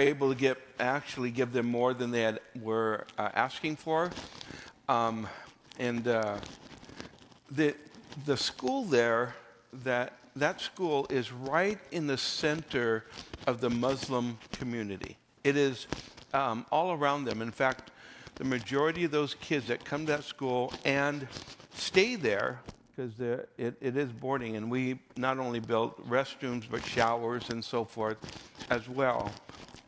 [0.00, 4.10] able to get actually give them more than they had, were uh, asking for.
[4.88, 5.28] Um,
[5.78, 6.38] and uh,
[7.50, 7.74] the,
[8.26, 9.34] the school there,
[9.84, 13.04] that, that school is right in the center
[13.46, 15.16] of the Muslim community.
[15.44, 15.86] It is
[16.34, 17.40] um, all around them.
[17.40, 17.90] In fact,
[18.34, 21.28] the majority of those kids that come to that school and
[21.74, 22.60] stay there,
[22.96, 27.84] because it, it is boarding, and we not only built restrooms, but showers and so
[27.84, 28.18] forth
[28.70, 29.30] as well.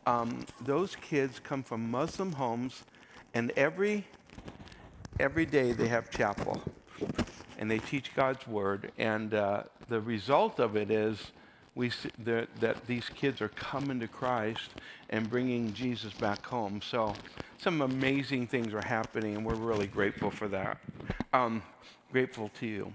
[0.05, 2.83] Um, those kids come from Muslim homes,
[3.33, 4.05] and every,
[5.19, 6.61] every day they have chapel
[7.57, 8.91] and they teach God's word.
[8.97, 11.31] And uh, the result of it is
[11.75, 14.69] we that, that these kids are coming to Christ
[15.09, 16.81] and bringing Jesus back home.
[16.81, 17.13] So
[17.57, 20.77] some amazing things are happening, and we're really grateful for that.
[21.31, 21.63] Um,
[22.11, 22.93] grateful to you.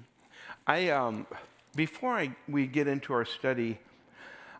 [0.66, 1.26] I um,
[1.74, 3.78] before I, we get into our study,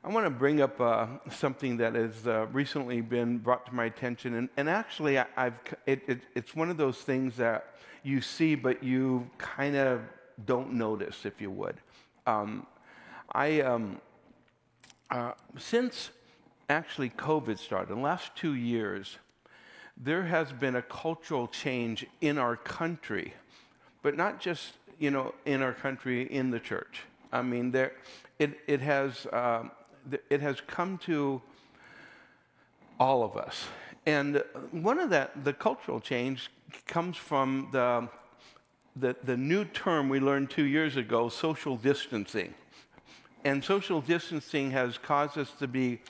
[0.05, 3.87] I want to bring up uh, something that has uh, recently been brought to my
[3.87, 8.21] attention, and, and actually, I, have it, it, it's one of those things that you
[8.21, 10.03] see, but you kind of
[10.47, 11.77] don't notice, if you would.
[12.29, 12.65] Um,
[13.33, 14.01] I um,
[15.11, 16.11] uh, since
[16.69, 19.19] actually COVID started, in the last two years,
[19.97, 23.35] there has been a cultural change in our country,
[24.03, 27.03] but not just you know in our country in the church.
[27.33, 27.95] I mean, there
[28.39, 29.73] it it has um,
[30.31, 31.41] it has come to
[33.01, 33.67] all of us,
[34.07, 36.51] and one of that the cultural change
[36.87, 38.09] comes from the
[39.01, 42.55] the, the new term we learned two years ago, social distancing.
[43.45, 46.01] And social distancing has caused us to be,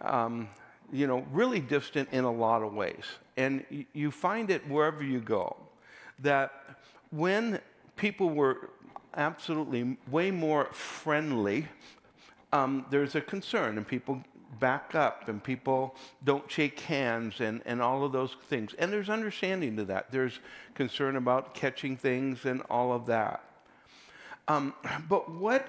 [0.00, 0.48] um,
[0.92, 3.04] you know, really distant in a lot of ways.
[3.36, 5.56] And y- you find it wherever you go
[6.20, 6.52] that
[7.10, 7.60] when
[7.94, 8.70] people were
[9.14, 11.68] absolutely way more friendly,
[12.52, 14.22] um, there's a concern, and people
[14.58, 15.94] back up, and people
[16.24, 18.74] don't shake hands, and, and all of those things.
[18.78, 20.10] And there's understanding to that.
[20.10, 20.38] There's
[20.74, 23.42] concern about catching things and all of that.
[24.48, 24.74] Um,
[25.08, 25.68] but what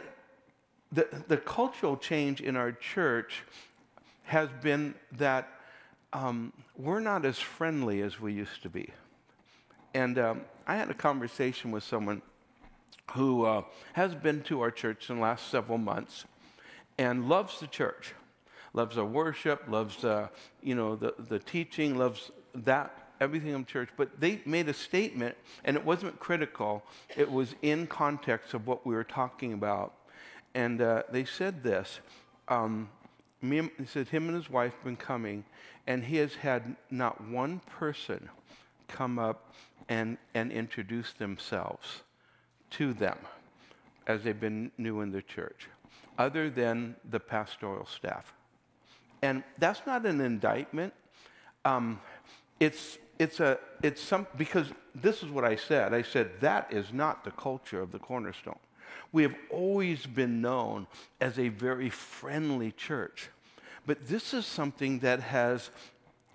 [0.92, 3.44] the, the cultural change in our church
[4.24, 5.50] has been that
[6.14, 8.90] um, we're not as friendly as we used to be.
[9.94, 12.22] And um, I had a conversation with someone
[13.12, 16.26] who uh, has been to our church in the last several months
[16.98, 18.14] and loves the church,
[18.74, 20.28] loves our worship, loves uh,
[20.62, 23.90] you know the, the teaching, loves that everything in church.
[23.98, 26.84] But they made a statement, and it wasn't critical.
[27.16, 29.94] It was in context of what we were talking about
[30.58, 32.00] and uh, they said this.
[32.48, 32.90] Um,
[33.44, 35.46] me, he said him and his wife have been coming,
[35.86, 38.30] and he has had not one person
[38.88, 39.54] come up
[39.88, 42.02] and, and introduce themselves
[42.72, 43.20] to them
[44.08, 45.68] as they've been new in the church,
[46.18, 48.34] other than the pastoral staff.
[49.22, 50.94] And that's not an indictment.
[51.66, 52.00] Um,
[52.60, 55.94] it's, it's, a, it's some, because this is what I said.
[55.94, 58.60] I said, that is not the culture of the cornerstone.
[59.12, 60.88] We have always been known
[61.20, 63.30] as a very friendly church.
[63.86, 65.70] But this is something that has,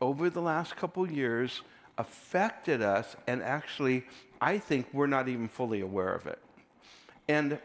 [0.00, 1.62] over the last couple years,
[1.98, 4.04] affected us, and actually,
[4.40, 6.38] I think we're not even fully aware of it.
[7.28, 7.58] And,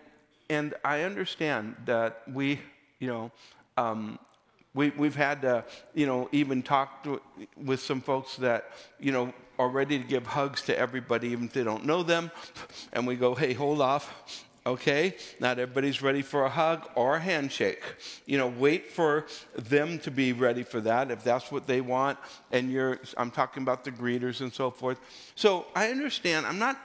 [0.49, 2.59] and I understand that we,
[2.99, 3.31] you know,
[3.77, 4.19] um,
[4.73, 7.21] we, we've had to, you know, even talk to,
[7.55, 11.53] with some folks that, you know, are ready to give hugs to everybody, even if
[11.53, 12.31] they don't know them.
[12.93, 15.15] And we go, hey, hold off okay?
[15.39, 17.81] Not everybody's ready for a hug or a handshake.
[18.25, 19.25] You know, wait for
[19.55, 22.19] them to be ready for that if that's what they want.
[22.51, 24.99] And you're, I'm talking about the greeters and so forth.
[25.35, 26.45] So I understand.
[26.45, 26.77] I'm not,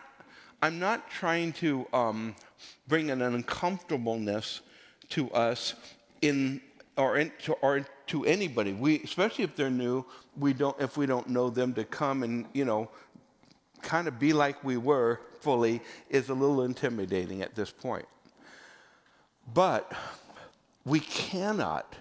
[0.62, 2.34] I'm not trying to um,
[2.88, 4.60] bring an uncomfortableness
[5.10, 5.74] to us
[6.20, 6.60] in,
[6.96, 8.72] or, in, to, or to anybody.
[8.72, 10.04] We, especially if they're new,
[10.36, 12.90] we don't, if we don't know them to come and, you know,
[13.82, 18.06] kind of be like we were fully is a little intimidating at this point.
[19.52, 19.92] But
[20.84, 21.94] we cannot,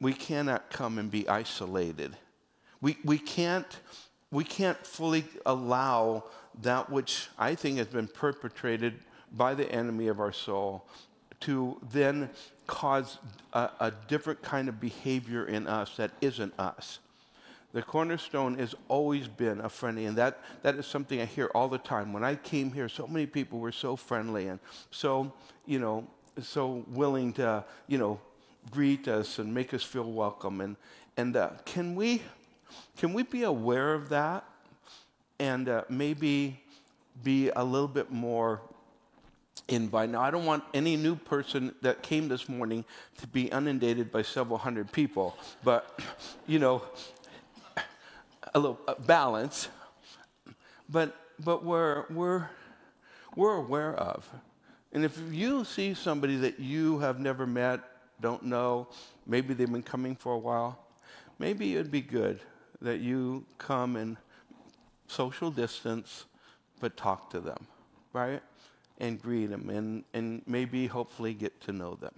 [0.00, 2.16] we cannot come and be isolated.
[2.80, 3.78] We, we, can't,
[4.30, 6.24] we can't fully allow
[6.62, 8.94] that which I think has been perpetrated
[9.36, 10.84] by the enemy of our soul
[11.40, 12.30] to then
[12.66, 13.18] cause
[13.52, 17.00] a, a different kind of behavior in us that isn't us.
[17.72, 21.68] The cornerstone has always been a friendly, and that, that is something I hear all
[21.68, 22.12] the time.
[22.12, 25.32] When I came here, so many people were so friendly and so,
[25.66, 26.06] you know,
[26.40, 28.20] so willing to, you know,
[28.70, 30.60] greet us and make us feel welcome.
[30.60, 30.76] And,
[31.16, 32.22] and uh, can, we,
[32.98, 34.44] can we be aware of that
[35.38, 36.60] and uh, maybe
[37.24, 38.60] be a little bit more
[39.68, 40.10] invite.
[40.10, 42.84] Now, I don't want any new person that came this morning
[43.18, 46.00] to be inundated by several hundred people, but,
[46.46, 46.82] you know,
[48.54, 49.68] a little balance.
[50.88, 52.48] But, but we're, we're,
[53.34, 54.28] we're aware of.
[54.92, 57.80] And if you see somebody that you have never met,
[58.20, 58.88] don't know,
[59.26, 60.78] maybe they've been coming for a while,
[61.38, 62.40] maybe it'd be good
[62.82, 64.16] that you come and
[65.06, 66.24] social distance,
[66.80, 67.66] but talk to them,
[68.12, 68.42] right?
[69.02, 72.14] And greet them and, and maybe hopefully get to know them.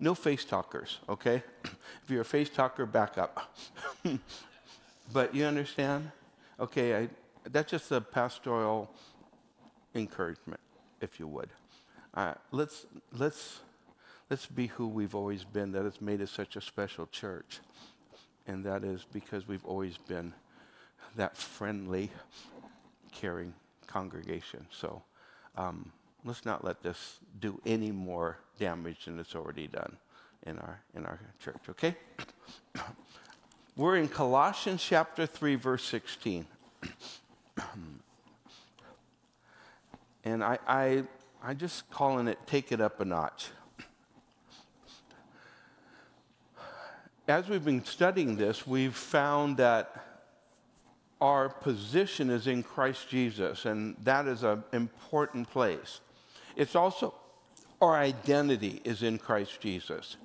[0.00, 1.42] No face talkers, okay?
[1.64, 3.54] if you're a face talker, back up.
[5.12, 6.10] but you understand?
[6.58, 7.08] Okay, I,
[7.50, 8.90] that's just a pastoral
[9.94, 10.60] encouragement,
[11.02, 11.50] if you would.
[12.14, 13.60] Uh, let's, let's,
[14.30, 17.60] let's be who we've always been that has made us such a special church.
[18.46, 20.32] And that is because we've always been
[21.16, 22.10] that friendly,
[23.12, 23.52] caring
[23.86, 24.66] congregation.
[24.70, 25.02] So
[25.56, 25.92] um,
[26.26, 29.96] let's not let this do any more damage than it's already done
[30.44, 31.94] in our, in our church, okay?
[33.76, 36.46] We're in Colossians chapter 3, verse 16.
[40.24, 41.04] and I, I,
[41.42, 43.48] I just calling it take it up a notch.
[47.28, 50.02] As we've been studying this, we've found that
[51.20, 56.00] our position is in Christ Jesus, and that is an important place.
[56.56, 57.14] It's also
[57.80, 60.16] our identity is in Christ Jesus.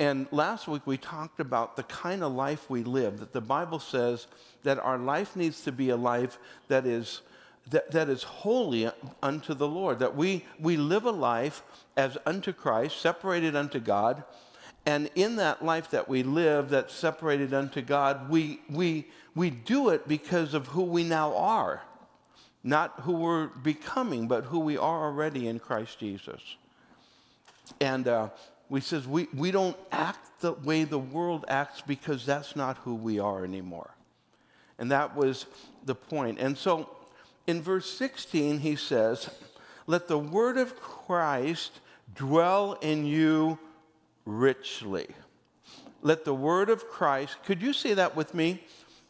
[0.00, 3.80] And last week we talked about the kind of life we live, that the Bible
[3.80, 4.28] says
[4.62, 6.38] that our life needs to be a life
[6.68, 7.22] that is,
[7.70, 8.88] that, that is holy
[9.20, 11.64] unto the Lord, that we, we live a life
[11.96, 14.22] as unto Christ, separated unto God.
[14.86, 19.88] And in that life that we live, that's separated unto God, we, we, we do
[19.88, 21.82] it because of who we now are.
[22.64, 26.40] Not who we're becoming, but who we are already in Christ Jesus.
[27.80, 28.28] And uh,
[28.68, 32.94] we says we, we don't act the way the world acts because that's not who
[32.94, 33.94] we are anymore.
[34.78, 35.46] And that was
[35.84, 36.38] the point.
[36.38, 36.88] And so
[37.46, 39.30] in verse 16, he says,
[39.86, 41.80] Let the word of Christ
[42.14, 43.58] dwell in you
[44.24, 45.08] richly.
[46.02, 48.62] Let the word of Christ, could you say that with me?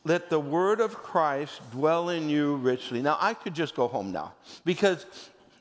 [0.08, 3.02] Let the word of Christ dwell in you richly.
[3.02, 4.32] Now, I could just go home now
[4.64, 5.05] because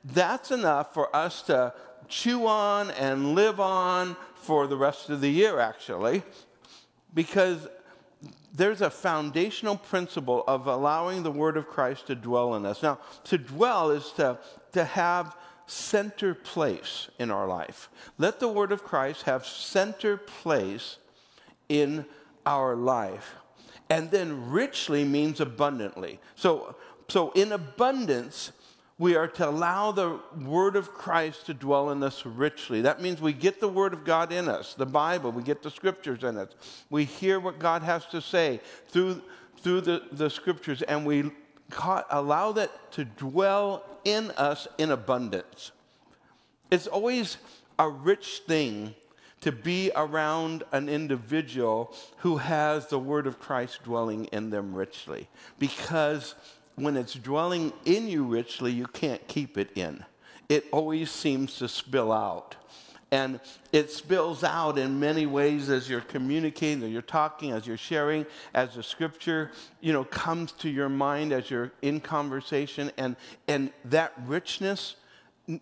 [0.06, 1.74] that's enough for us to
[2.08, 6.24] chew on and live on for the rest of the year, actually,
[7.14, 7.68] because
[8.54, 12.82] there's a foundational principle of allowing the word of Christ to dwell in us.
[12.82, 14.40] Now, to dwell is to,
[14.72, 15.36] to have
[15.66, 17.90] center place in our life.
[18.18, 20.98] Let the word of Christ have center place
[21.68, 22.06] in
[22.46, 23.36] our life.
[23.90, 26.20] And then richly means abundantly.
[26.36, 26.76] So,
[27.08, 28.52] so in abundance,
[29.00, 32.82] we are to allow the word of Christ to dwell in us richly.
[32.82, 35.70] That means we get the word of God in us, the Bible, we get the
[35.70, 36.50] scriptures in us.
[36.90, 39.22] We hear what God has to say through,
[39.62, 41.32] through the, the scriptures, and we
[42.10, 45.72] allow that to dwell in us in abundance.
[46.72, 47.38] It's always
[47.78, 48.96] a rich thing
[49.42, 55.28] to be around an individual who has the word of Christ dwelling in them richly.
[55.60, 56.36] Because
[56.76, 60.04] when it's dwelling in you richly, you can't keep it in.
[60.50, 62.56] It always seems to spill out.
[63.10, 63.40] And
[63.72, 68.26] it spills out in many ways as you're communicating, as you're talking, as you're sharing,
[68.54, 72.92] as the scripture, you know, comes to your mind as you're in conversation.
[72.98, 73.16] And,
[73.48, 74.98] and that richness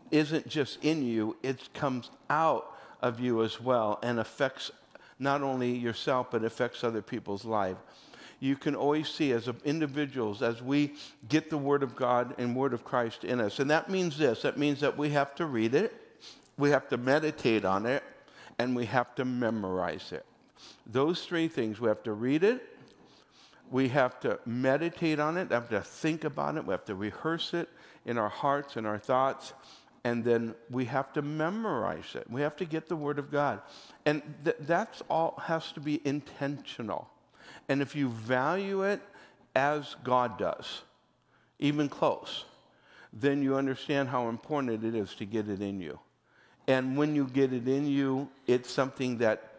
[0.09, 2.74] isn't just in you, it comes out
[3.05, 4.71] of you as well and affects
[5.19, 7.77] not only yourself, but affects other people's life.
[8.39, 10.95] You can always see as individuals, as we
[11.29, 13.59] get the Word of God and Word of Christ in us.
[13.59, 15.93] And that means this that means that we have to read it,
[16.57, 18.03] we have to meditate on it,
[18.57, 20.25] and we have to memorize it.
[20.87, 22.67] Those three things we have to read it,
[23.69, 26.95] we have to meditate on it, we have to think about it, we have to
[26.95, 27.69] rehearse it
[28.05, 29.53] in our hearts and our thoughts,
[30.05, 32.29] and then we have to memorize it.
[32.29, 33.61] We have to get the Word of God.
[34.05, 37.09] And th- that's all has to be intentional.
[37.67, 39.01] And if you value it
[39.55, 40.83] as God does,
[41.57, 42.45] even close,
[43.11, 45.97] then you understand how important it is to get it in you.
[46.67, 49.54] And when you get it in you, it's something that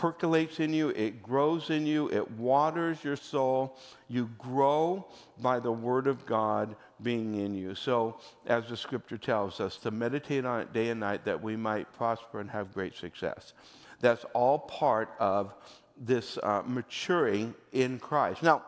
[0.00, 3.76] percolates in you, it grows in you, it waters your soul.
[4.08, 5.06] You grow
[5.42, 7.74] by the Word of God being in you.
[7.74, 11.54] So, as the scripture tells us, to meditate on it day and night that we
[11.54, 13.52] might prosper and have great success.
[14.00, 15.52] That's all part of
[16.00, 18.42] this uh, maturing in Christ.
[18.42, 18.62] Now,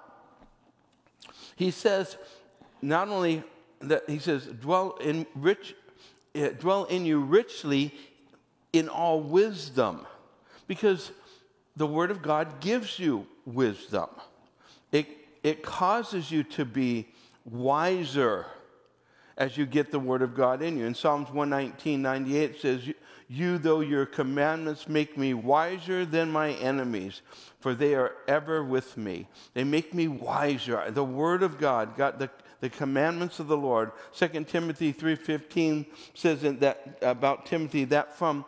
[1.56, 2.18] he says,
[2.82, 3.42] not only
[3.80, 5.74] that, he says, dwell in rich
[6.34, 7.94] eh, dwell in you richly
[8.74, 10.06] in all wisdom.
[10.66, 11.10] Because
[11.76, 14.08] the Word of God gives you wisdom.
[14.90, 15.06] It,
[15.42, 17.08] it causes you to be
[17.44, 18.46] wiser
[19.36, 20.84] as you get the Word of God in you.
[20.84, 22.90] In Psalms 119, 98 says,
[23.28, 27.22] You, though your commandments make me wiser than my enemies,
[27.60, 29.26] for they are ever with me.
[29.54, 30.90] They make me wiser.
[30.90, 32.28] The Word of God, got the,
[32.60, 33.92] the commandments of the Lord.
[34.14, 38.44] 2 Timothy 3.15 says that about Timothy that from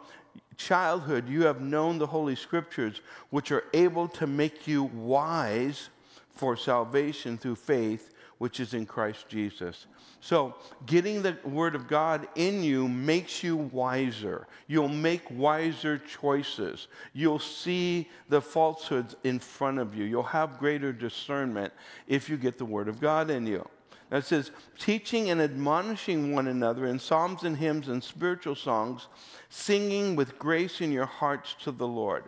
[0.57, 5.89] childhood you have known the Holy Scriptures, which are able to make you wise
[6.31, 9.87] for salvation through faith, which is in Christ Jesus.
[10.21, 10.55] So,
[10.87, 14.47] getting the Word of God in you makes you wiser.
[14.67, 16.89] You'll make wiser choices.
[17.13, 20.05] You'll see the falsehoods in front of you.
[20.05, 21.73] You'll have greater discernment
[22.09, 23.69] if you get the Word of God in you.
[24.11, 29.09] Now it says, teaching and admonishing one another in psalms and hymns and spiritual songs,
[29.49, 32.25] singing with grace in your hearts to the Lord.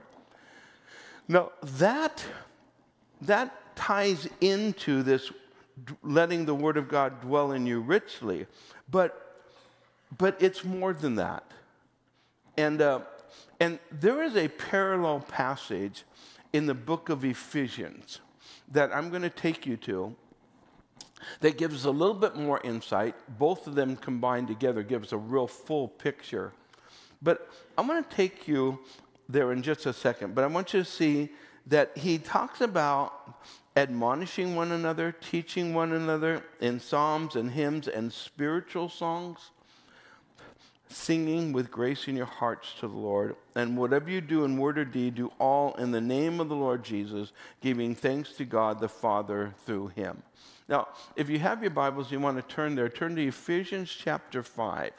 [1.29, 2.25] Now, that,
[3.21, 5.31] that ties into this
[6.03, 8.47] letting the Word of God dwell in you richly.
[8.91, 9.45] But,
[10.17, 11.45] but it's more than that.
[12.57, 13.01] And, uh,
[13.61, 16.05] and there is a parallel passage
[16.53, 18.21] in the book of Ephesians
[18.73, 20.15] that I'm going to take you to
[21.41, 23.15] that gives us a little bit more insight.
[23.39, 26.53] Both of them combined together give us a real full picture.
[27.23, 28.79] But I'm going to take you
[29.29, 31.31] there in just a second, but I want you to see
[31.67, 33.45] that he talks about
[33.77, 39.51] admonishing one another, teaching one another in psalms and hymns and spiritual songs,
[40.89, 43.35] singing with grace in your hearts to the Lord.
[43.57, 46.55] And whatever you do in word or deed, do all in the name of the
[46.55, 50.23] Lord Jesus, giving thanks to God the Father through him.
[50.69, 54.43] Now, if you have your Bibles, you want to turn there, turn to Ephesians chapter
[54.43, 54.91] 5.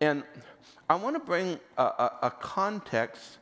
[0.00, 0.22] And
[0.88, 3.38] I want to bring a, a, a context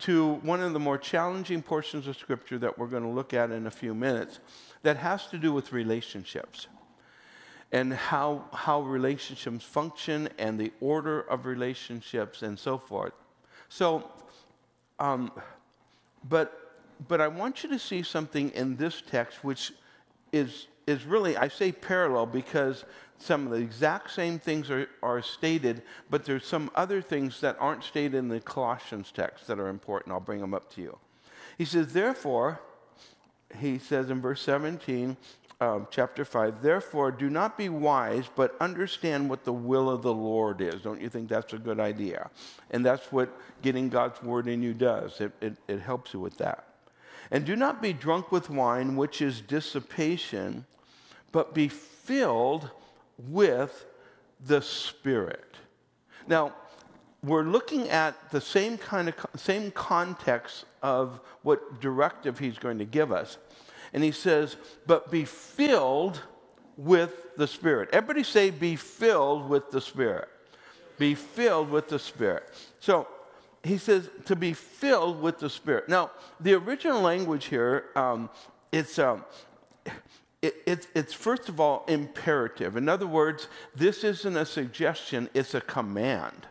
[0.00, 3.50] to one of the more challenging portions of Scripture that we're going to look at
[3.50, 4.40] in a few minutes
[4.82, 6.66] that has to do with relationships
[7.72, 13.14] and how, how relationships function and the order of relationships and so forth.
[13.70, 14.10] So,
[14.98, 15.32] um,
[16.28, 16.76] but,
[17.08, 19.72] but I want you to see something in this text which
[20.34, 22.84] is, is really, I say parallel because
[23.18, 27.56] some of the exact same things are, are stated, but there's some other things that
[27.60, 30.12] aren't stated in the Colossians text that are important.
[30.12, 30.98] I'll bring them up to you.
[31.56, 32.60] He says, therefore,
[33.60, 35.16] he says in verse 17,
[35.60, 40.12] um, chapter 5, therefore do not be wise, but understand what the will of the
[40.12, 40.82] Lord is.
[40.82, 42.28] Don't you think that's a good idea?
[42.72, 45.20] And that's what getting God's word in you does.
[45.20, 46.73] It, it, it helps you with that.
[47.30, 50.66] And do not be drunk with wine, which is dissipation,
[51.32, 52.70] but be filled
[53.18, 53.86] with
[54.44, 55.56] the Spirit.
[56.26, 56.54] Now,
[57.22, 62.84] we're looking at the same kind of same context of what directive he's going to
[62.84, 63.38] give us.
[63.92, 66.20] And he says, but be filled
[66.76, 67.88] with the Spirit.
[67.92, 70.28] Everybody say, be filled with the Spirit.
[70.98, 72.50] Be filled with the Spirit.
[72.80, 73.08] So
[73.64, 75.88] he says to be filled with the Spirit.
[75.88, 78.28] Now, the original language here, um,
[78.70, 79.24] it's, um,
[80.42, 82.76] it, it, it's first of all imperative.
[82.76, 86.46] In other words, this isn't a suggestion, it's a command.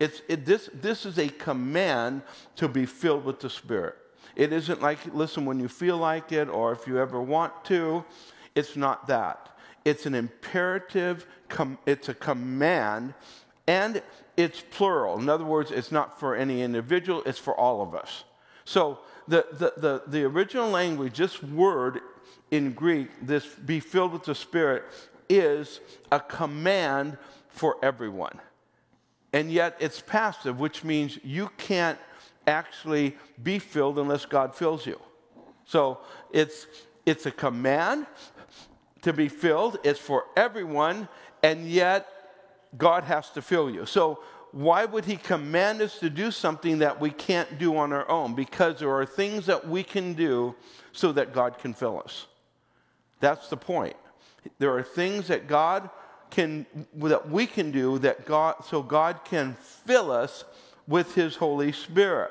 [0.00, 2.22] It's, it, this, this is a command
[2.56, 3.96] to be filled with the Spirit.
[4.36, 8.04] It isn't like, listen, when you feel like it or if you ever want to.
[8.54, 9.56] It's not that.
[9.84, 13.14] It's an imperative, com- it's a command,
[13.66, 14.02] and
[14.38, 15.18] it's plural.
[15.18, 18.22] In other words, it's not for any individual, it's for all of us.
[18.64, 22.00] So the, the, the, the original language, this word
[22.52, 24.84] in Greek, this be filled with the Spirit,
[25.28, 25.80] is
[26.12, 27.18] a command
[27.48, 28.38] for everyone.
[29.32, 31.98] And yet it's passive, which means you can't
[32.46, 35.00] actually be filled unless God fills you.
[35.64, 35.98] So
[36.32, 36.66] it's,
[37.04, 38.06] it's a command
[39.02, 41.08] to be filled, it's for everyone,
[41.42, 42.06] and yet
[42.76, 43.86] God has to fill you.
[43.86, 44.22] So
[44.52, 48.34] why would he command us to do something that we can't do on our own?
[48.34, 50.54] Because there are things that we can do
[50.92, 52.26] so that God can fill us.
[53.20, 53.96] That's the point.
[54.58, 55.90] There are things that God
[56.30, 60.44] can that we can do that God so God can fill us
[60.86, 62.30] with his Holy Spirit.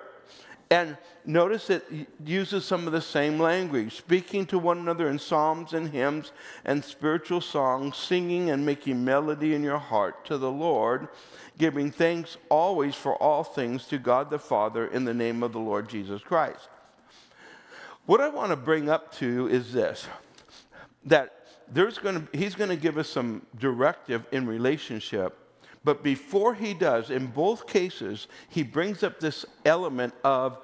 [0.70, 1.86] And notice it
[2.26, 6.34] uses some of the same language, speaking to one another in psalms and hymns
[6.66, 11.08] and spiritual songs, singing and making melody in your heart to the Lord,
[11.58, 15.60] giving thanks always for all things to God the Father in the name of the
[15.60, 16.68] Lord Jesus Christ.
[18.06, 20.08] What I want to bring up to you is this
[21.06, 21.34] that
[21.72, 25.38] there's going to, he's going to give us some directive in relationship
[25.88, 30.58] But before he does, in both cases, he brings up this element of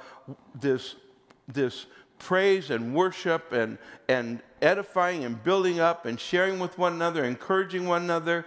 [0.54, 0.96] this,
[1.48, 1.86] this
[2.20, 3.78] praise and worship and,
[4.10, 8.46] and edifying and building up and sharing with one another, encouraging one another,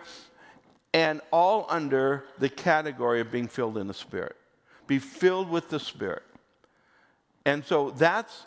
[0.93, 4.37] and all under the category of being filled in the Spirit.
[4.87, 6.25] Be filled with the Spirit.
[7.47, 8.45] And so that's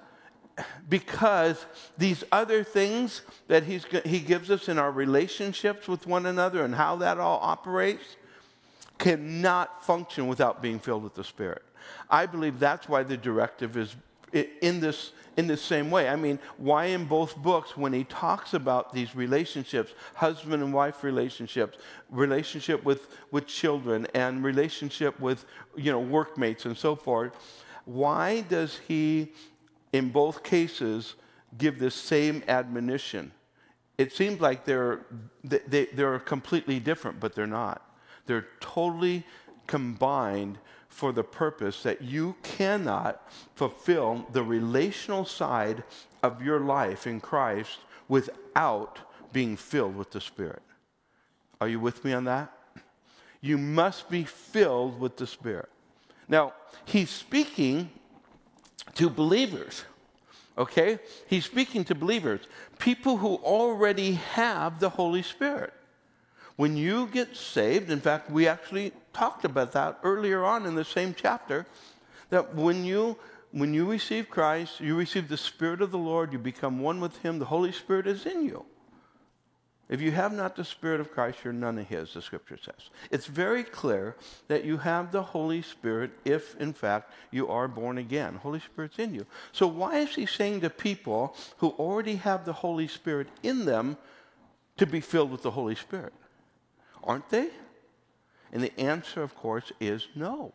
[0.88, 1.66] because
[1.98, 6.76] these other things that he's, he gives us in our relationships with one another and
[6.76, 8.18] how that all operates
[9.00, 11.64] cannot function without being filled with the Spirit.
[12.10, 13.96] I believe that's why the directive is
[14.34, 16.10] in this in the same way.
[16.10, 21.02] I mean, why in both books, when he talks about these relationships, husband and wife
[21.02, 21.78] relationships,
[22.10, 25.46] relationship with, with children, and relationship with
[25.78, 27.32] you know workmates and so forth,
[27.86, 29.32] why does he
[29.94, 31.16] in both cases
[31.58, 33.32] give this same admonition?
[33.98, 35.06] It seems like they're,
[35.44, 37.89] they, they're completely different, but they're not.
[38.30, 39.24] They're totally
[39.66, 45.84] combined for the purpose that you cannot fulfill the relational side
[46.22, 49.00] of your life in Christ without
[49.34, 50.62] being filled with the Spirit.
[51.60, 52.56] Are you with me on that?
[53.42, 55.70] You must be filled with the Spirit.
[56.28, 56.54] Now,
[56.86, 57.90] he's speaking
[58.94, 59.86] to believers,
[60.56, 61.00] okay?
[61.28, 62.42] He's speaking to believers,
[62.78, 65.74] people who already have the Holy Spirit.
[66.60, 70.84] When you get saved, in fact, we actually talked about that earlier on in the
[70.84, 71.66] same chapter,
[72.32, 73.16] that when you
[73.52, 77.16] when you receive Christ, you receive the Spirit of the Lord, you become one with
[77.20, 78.66] Him, the Holy Spirit is in you.
[79.88, 82.90] If you have not the Spirit of Christ, you're none of His, the scripture says.
[83.10, 84.18] It's very clear
[84.50, 88.36] that you have the Holy Spirit if, in fact, you are born again.
[88.36, 89.26] Holy Spirit's in you.
[89.54, 93.96] So, why is He saying to people who already have the Holy Spirit in them
[94.76, 96.12] to be filled with the Holy Spirit?
[97.10, 97.50] Aren't they?
[98.54, 100.54] And the answer, of course, is no.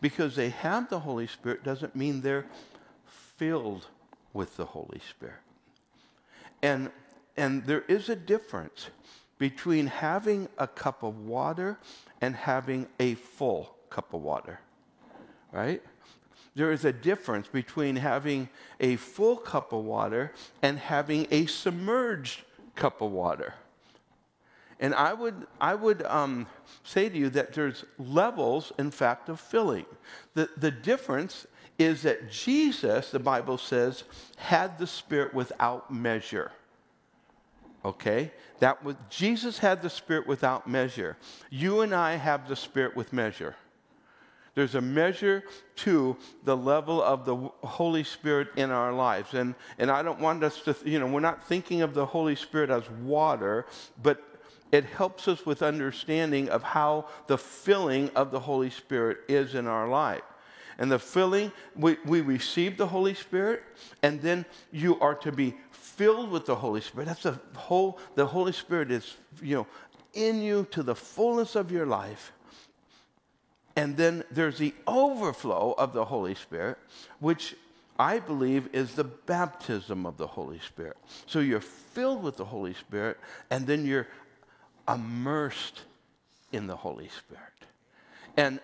[0.00, 2.46] Because they have the Holy Spirit doesn't mean they're
[3.04, 3.86] filled
[4.32, 5.38] with the Holy Spirit.
[6.62, 6.90] And,
[7.36, 8.88] and there is a difference
[9.38, 11.78] between having a cup of water
[12.20, 14.58] and having a full cup of water,
[15.52, 15.80] right?
[16.56, 18.48] There is a difference between having
[18.80, 22.40] a full cup of water and having a submerged
[22.74, 23.54] cup of water.
[24.78, 26.46] And I would, I would um,
[26.84, 29.86] say to you that there's levels, in fact, of filling.
[30.34, 31.46] The, the difference
[31.78, 34.04] is that Jesus, the Bible says,
[34.36, 36.52] had the Spirit without measure.
[37.84, 38.32] Okay?
[38.60, 41.16] That was, Jesus had the Spirit without measure.
[41.50, 43.56] You and I have the Spirit with measure.
[44.54, 45.44] There's a measure
[45.76, 49.34] to the level of the Holy Spirit in our lives.
[49.34, 52.34] And, and I don't want us to, you know, we're not thinking of the Holy
[52.36, 53.66] Spirit as water,
[54.02, 54.35] but
[54.76, 59.66] it helps us with understanding of how the filling of the Holy Spirit is in
[59.66, 60.22] our life.
[60.78, 63.62] And the filling, we, we receive the Holy Spirit,
[64.02, 67.06] and then you are to be filled with the Holy Spirit.
[67.06, 69.66] That's the whole, the Holy Spirit is, you know,
[70.12, 72.32] in you to the fullness of your life.
[73.74, 76.76] And then there's the overflow of the Holy Spirit,
[77.20, 77.54] which
[77.98, 80.98] I believe is the baptism of the Holy Spirit.
[81.26, 83.18] So you're filled with the Holy Spirit,
[83.50, 84.08] and then you're
[84.88, 85.82] immersed
[86.52, 87.42] in the Holy Spirit.
[88.36, 88.60] And,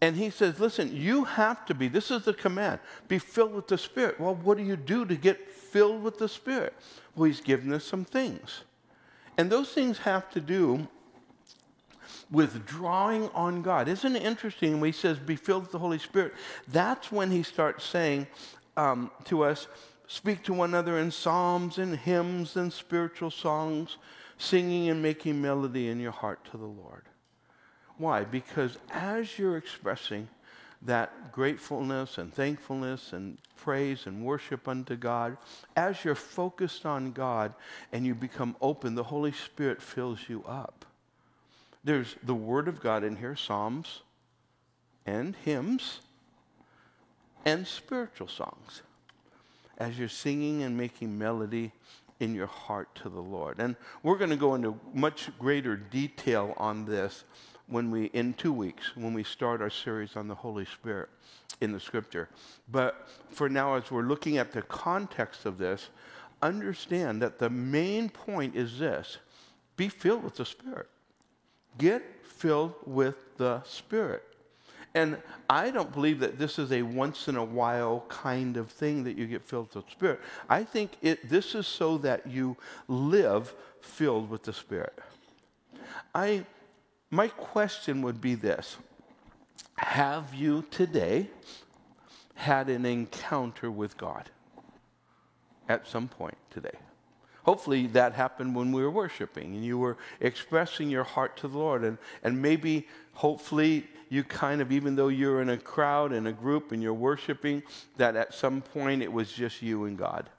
[0.00, 3.68] and he says, listen, you have to be, this is the command, be filled with
[3.68, 4.18] the Spirit.
[4.20, 6.74] Well, what do you do to get filled with the Spirit?
[7.14, 8.64] Well, he's given us some things.
[9.38, 10.88] And those things have to do
[12.30, 13.86] with drawing on God.
[13.88, 16.34] Isn't it interesting when he says, be filled with the Holy Spirit?
[16.66, 18.26] That's when he starts saying
[18.76, 19.68] um, to us,
[20.08, 23.98] speak to one another in psalms and hymns and spiritual songs
[24.38, 27.04] singing and making melody in your heart to the Lord.
[27.98, 28.24] Why?
[28.24, 30.28] Because as you're expressing
[30.82, 35.38] that gratefulness and thankfulness and praise and worship unto God,
[35.76, 37.54] as you're focused on God
[37.92, 40.84] and you become open, the Holy Spirit fills you up.
[41.82, 44.02] There's the Word of God in here, Psalms
[45.06, 46.00] and hymns
[47.44, 48.82] and spiritual songs.
[49.78, 51.72] As you're singing and making melody
[52.20, 53.58] in your heart to the Lord.
[53.58, 57.24] And we're going to go into much greater detail on this
[57.68, 61.08] when we in 2 weeks when we start our series on the Holy Spirit
[61.60, 62.28] in the scripture.
[62.70, 65.88] But for now as we're looking at the context of this,
[66.42, 69.18] understand that the main point is this.
[69.76, 70.88] Be filled with the Spirit.
[71.76, 74.22] Get filled with the Spirit.
[74.96, 75.18] And
[75.50, 79.18] I don't believe that this is a once in a while kind of thing that
[79.18, 80.20] you get filled with the Spirit.
[80.48, 82.56] I think it, this is so that you
[82.88, 84.98] live filled with the Spirit.
[86.14, 86.46] I,
[87.10, 88.78] my question would be this
[89.76, 91.28] Have you today
[92.34, 94.30] had an encounter with God
[95.68, 96.78] at some point today?
[97.42, 101.58] Hopefully that happened when we were worshiping and you were expressing your heart to the
[101.58, 101.84] Lord.
[101.84, 106.32] And, and maybe, hopefully, you kind of, even though you're in a crowd, and a
[106.32, 107.62] group, and you're worshiping,
[107.96, 110.30] that at some point it was just you and God.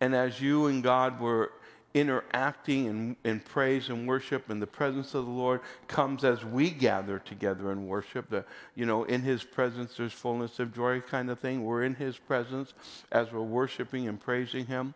[0.00, 1.52] And as you and God were
[1.96, 6.68] interacting in, in praise and worship and the presence of the Lord comes as we
[6.68, 8.28] gather together and worship.
[8.28, 8.44] The,
[8.74, 11.64] you know, in His presence there's fullness of joy kind of thing.
[11.64, 12.74] We're in His presence
[13.10, 14.92] as we're worshiping and praising Him.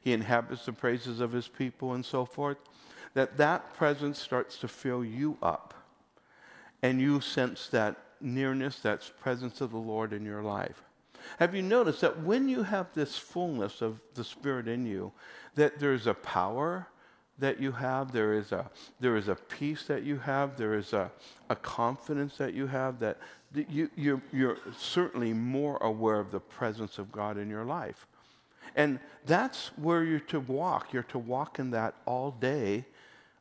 [0.00, 2.58] He inhabits the praises of His people and so forth.
[3.14, 5.74] That that presence starts to fill you up,
[6.84, 10.82] and you sense that nearness, that presence of the Lord in your life.
[11.38, 15.10] Have you noticed that when you have this fullness of the Spirit in you,
[15.54, 16.86] that there's a power
[17.38, 18.70] that you have, there is a,
[19.00, 21.10] there is a peace that you have, there is a,
[21.48, 23.16] a confidence that you have, that
[23.54, 28.06] you, you're, you're certainly more aware of the presence of God in your life.
[28.76, 30.92] And that's where you're to walk.
[30.92, 32.84] You're to walk in that all day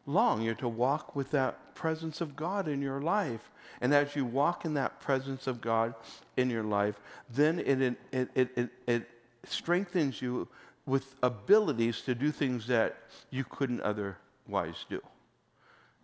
[0.06, 0.42] long.
[0.42, 3.52] You're to walk with that presence of God in your life.
[3.82, 5.94] And as you walk in that presence of God
[6.38, 9.10] in your life, then it, it, it, it, it
[9.46, 10.48] strengthens you
[10.86, 12.98] with abilities to do things that
[13.30, 15.02] you couldn't otherwise do.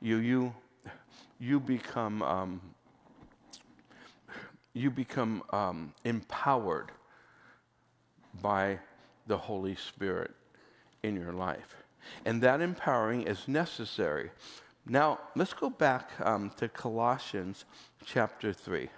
[0.02, 0.56] You, you,
[1.40, 2.62] you become, um,
[4.74, 6.92] you become um, empowered
[8.42, 8.80] by
[9.28, 10.32] the Holy Spirit
[11.04, 11.76] in your life.
[12.26, 14.32] And that empowering is necessary.
[14.90, 17.66] Now, let's go back um, to Colossians
[18.06, 18.90] chapter 3.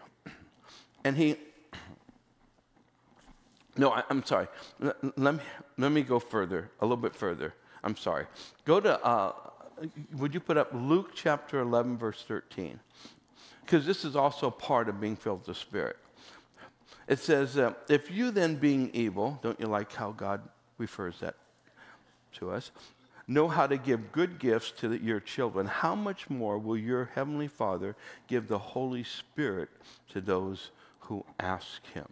[1.04, 1.36] And he,
[3.77, 4.47] no, I, am sorry.
[4.80, 5.41] Let, let, me,
[5.77, 7.54] let me go further, a little bit further.
[7.84, 8.25] I'm sorry.
[8.63, 9.34] Go to, uh,
[10.13, 12.80] would you put up Luke chapter 11, verse 13?
[13.65, 15.97] Because this is also part of being filled with the Spirit.
[17.10, 20.41] It says, uh, If you then, being evil, don't you like how God
[20.77, 21.36] refers that
[22.36, 22.71] to us,
[23.27, 27.47] know how to give good gifts to your children, how much more will your heavenly
[27.47, 27.95] Father
[28.27, 29.69] give the Holy Spirit
[30.10, 32.07] to those who ask him?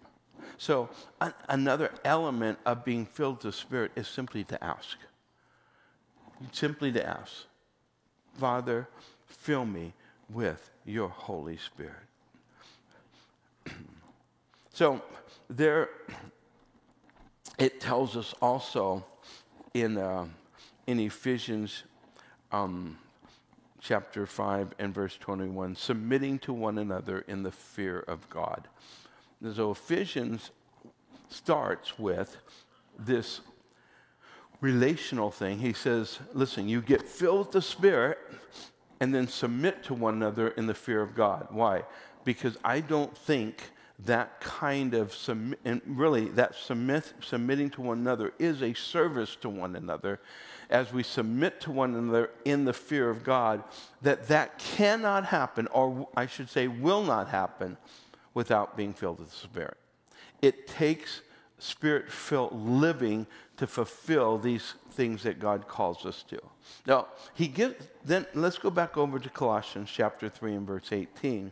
[0.57, 0.89] So,
[1.21, 4.97] an, another element of being filled with the Spirit is simply to ask.
[6.51, 7.45] Simply to ask,
[8.37, 8.87] Father,
[9.25, 9.93] fill me
[10.29, 11.95] with your Holy Spirit.
[14.73, 15.01] so,
[15.49, 15.89] there,
[17.57, 19.03] it tells us also
[19.73, 19.97] in.
[19.97, 20.25] Uh,
[20.89, 21.83] in Ephesians
[22.51, 22.97] um,
[23.79, 28.67] chapter 5 and verse 21 submitting to one another in the fear of God.
[29.53, 30.49] So Ephesians
[31.29, 32.37] starts with
[32.97, 33.41] this
[34.61, 35.59] relational thing.
[35.59, 38.17] He says, listen, you get filled with the Spirit
[38.99, 41.49] and then submit to one another in the fear of God.
[41.51, 41.83] Why?
[42.25, 43.61] Because I don't think
[44.05, 45.15] that kind of
[45.65, 50.19] and really that submit, submitting to one another is a service to one another
[50.69, 53.63] as we submit to one another in the fear of God,
[54.01, 57.77] that that cannot happen, or I should say, will not happen,
[58.33, 59.77] without being filled with the Spirit.
[60.41, 61.21] It takes
[61.57, 66.39] spirit filled living to fulfill these things that God calls us to.
[66.87, 71.51] Now, he gives, then let's go back over to Colossians chapter 3 and verse 18.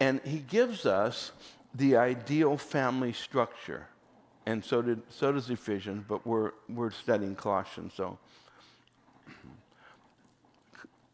[0.00, 1.32] And he gives us
[1.74, 3.86] the ideal family structure
[4.46, 8.18] and so did so does Ephesians, but we're we're studying Colossians, so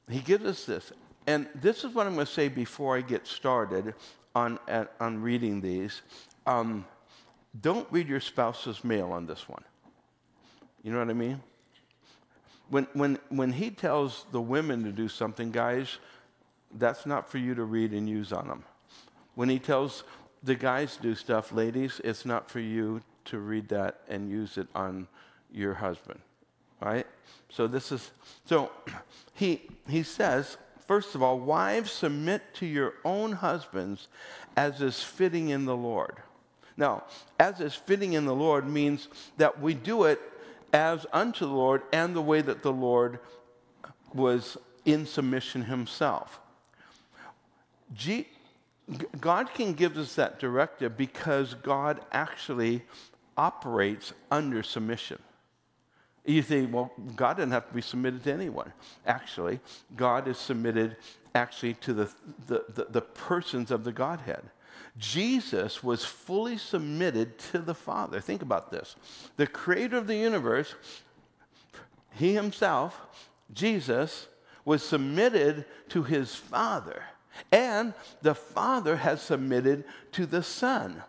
[0.08, 0.92] he gives us this.
[1.26, 3.94] And this is what I'm going to say before I get started
[4.34, 4.58] on,
[4.98, 6.02] on reading these.
[6.46, 6.84] Um,
[7.60, 9.62] don't read your spouse's mail on this one.
[10.82, 11.40] You know what I mean?
[12.70, 15.98] When, when, when he tells the women to do something, guys,
[16.76, 18.64] that's not for you to read and use on them.
[19.34, 20.04] When he tells
[20.42, 24.68] the guys do stuff, ladies, it's not for you to read that and use it
[24.74, 25.06] on
[25.52, 26.20] your husband,
[26.80, 27.06] right?
[27.50, 28.10] So this is
[28.46, 28.70] so
[29.34, 30.56] he he says
[30.90, 34.08] first of all, wives submit to your own husbands
[34.56, 36.16] as is fitting in the Lord.
[36.76, 37.04] Now,
[37.38, 40.20] as is fitting in the Lord means that we do it
[40.72, 43.20] as unto the Lord and the way that the Lord
[44.12, 46.40] was in submission himself.
[47.94, 48.26] G-
[49.20, 52.82] God can give us that directive because God actually
[53.36, 55.18] operates under submission.
[56.24, 58.72] You think, well, God doesn't have to be submitted to anyone.
[59.06, 59.60] Actually,
[59.96, 60.96] God is submitted
[61.34, 62.10] actually to the,
[62.46, 64.42] the, the, the persons of the Godhead.
[64.98, 68.20] Jesus was fully submitted to the Father.
[68.20, 68.96] Think about this.
[69.36, 70.74] The creator of the universe,
[72.14, 73.00] he himself,
[73.52, 74.28] Jesus,
[74.64, 77.04] was submitted to his Father,
[77.52, 81.02] and the Father has submitted to the Son,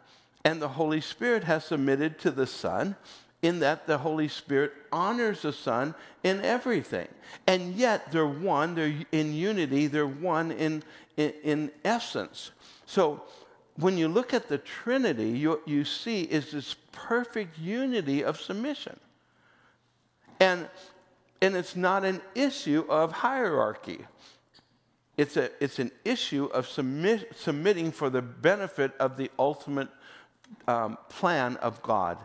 [0.44, 2.96] and the Holy Spirit has submitted to the Son,
[3.42, 7.08] in that the Holy Spirit honors the Son in everything.
[7.48, 10.84] And yet they're one, they're in unity, they're one in,
[11.18, 12.52] in, in essence.
[12.86, 13.24] So
[13.78, 19.00] when you look at the Trinity, you, you see is this perfect unity of submission.
[20.40, 20.68] And,
[21.42, 24.06] and it's not an issue of hierarchy.
[25.22, 29.90] It's, a, it's an issue of submit, submitting for the benefit of the ultimate
[30.68, 32.18] um, plan of God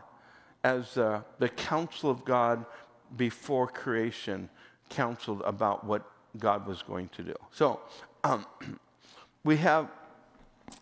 [0.65, 2.65] as uh, the counsel of God
[3.15, 4.49] before creation
[4.89, 7.35] counseled about what God was going to do.
[7.53, 7.81] So
[8.25, 8.47] um,
[9.45, 9.91] we, have,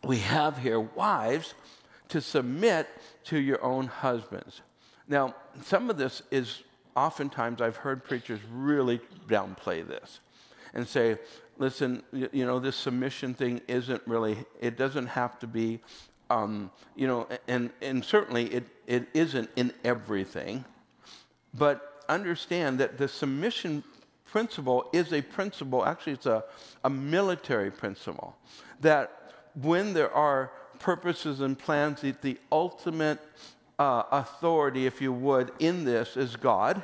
[0.04, 1.54] we have here wives
[2.10, 2.88] to submit
[3.24, 4.60] to your own husbands.
[5.08, 6.62] Now, some of this is
[6.94, 10.20] oftentimes I've heard preachers really downplay this
[10.74, 11.18] and say,
[11.58, 15.80] listen, you know, this submission thing isn't really, it doesn't have to be
[16.30, 20.64] um, you know, and, and certainly it, it isn't in everything,
[21.52, 23.82] but understand that the submission
[24.24, 26.44] principle is a principle, actually, it's a,
[26.82, 28.36] a military principle,
[28.80, 33.20] that when there are purposes and plans, the, the ultimate
[33.78, 36.82] uh, authority, if you would, in this is God.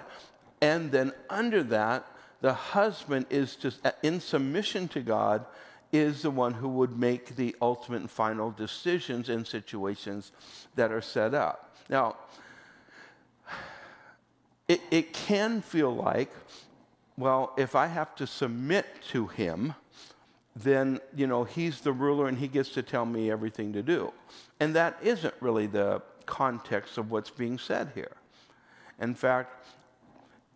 [0.61, 2.06] And then under that,
[2.40, 5.44] the husband is just uh, in submission to God
[5.92, 10.33] is the one who would make the ultimate and final decisions in situations
[10.76, 11.74] that are set up.
[11.88, 12.16] Now,
[14.68, 16.31] it, it can feel like,
[17.16, 19.74] well, if I have to submit to him,
[20.55, 24.12] then, you know, he's the ruler and he gets to tell me everything to do.
[24.61, 28.16] And that isn't really the context of what's being said here.
[29.00, 29.66] In fact,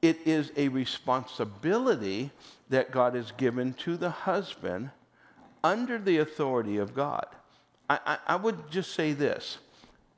[0.04, 2.30] it is a responsibility
[2.68, 4.90] that God has given to the husband
[5.62, 7.24] under the authority of God.
[7.88, 9.56] I, I, I would just say this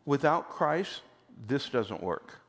[0.05, 1.03] without Christ,
[1.47, 2.41] this doesn't work.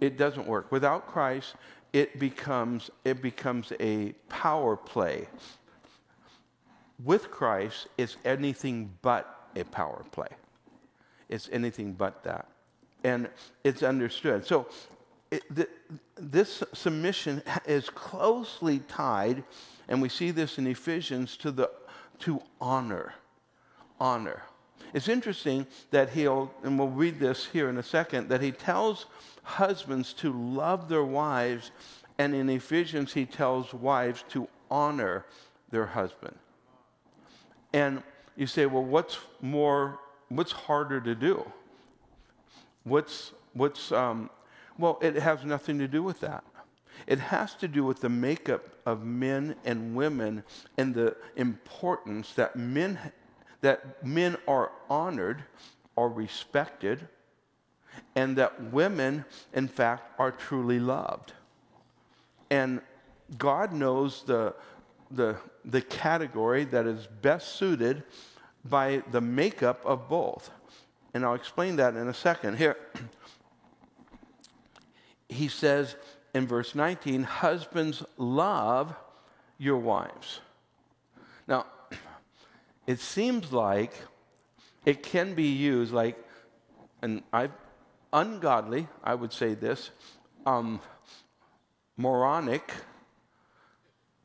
[0.00, 0.72] It doesn't work.
[0.72, 1.54] Without Christ,
[1.92, 5.28] it becomes, it becomes a power play.
[7.04, 10.28] With Christ, it's anything but a power play.
[11.28, 12.48] It's anything but that.
[13.04, 13.28] And
[13.64, 14.46] it's understood.
[14.46, 14.66] So
[15.30, 15.68] it, the,
[16.16, 19.44] this submission is closely tied
[19.88, 21.70] and we see this in Ephesians to, the,
[22.20, 23.14] to honor.
[23.98, 24.42] Honor.
[24.94, 29.06] It's interesting that he'll, and we'll read this here in a second, that he tells
[29.42, 31.70] husbands to love their wives,
[32.18, 35.26] and in Ephesians, he tells wives to honor
[35.70, 36.36] their husband.
[37.72, 38.02] And
[38.36, 41.44] you say, well, what's more, what's harder to do?
[42.84, 44.30] What's, what's, um,
[44.80, 46.44] well, it has nothing to do with that.
[47.06, 50.42] It has to do with the makeup of men and women
[50.76, 52.98] and the importance that men,
[53.60, 55.44] that men are honored
[55.96, 57.08] are respected,
[58.14, 61.32] and that women, in fact, are truly loved.
[62.50, 62.80] And
[63.38, 64.54] God knows the,
[65.10, 68.02] the, the category that is best suited
[68.64, 70.50] by the makeup of both.
[71.14, 72.56] And I'll explain that in a second.
[72.56, 72.76] Here,
[75.30, 75.96] he says,
[76.34, 78.94] in verse 19, husbands love
[79.58, 80.40] your wives.
[81.46, 81.66] Now,
[82.86, 83.92] it seems like
[84.84, 86.16] it can be used like,
[87.02, 87.50] and I,
[88.12, 89.90] ungodly, I would say this,
[90.46, 90.80] um,
[91.96, 92.72] moronic